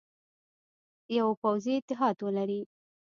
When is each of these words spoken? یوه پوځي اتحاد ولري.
یوه 1.17 1.33
پوځي 1.41 1.73
اتحاد 1.77 2.17
ولري. 2.21 2.61